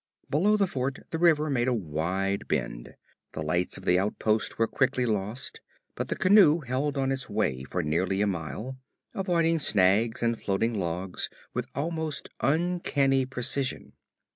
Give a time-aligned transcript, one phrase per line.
[0.31, 2.95] Below the fort the river made a wide bend.
[3.33, 5.61] The lights of the outpost were quickly lost,
[5.93, 8.79] but the canoe held on its way for nearly a mile,
[9.13, 13.93] avoiding snags and floating logs with almost uncanny precision.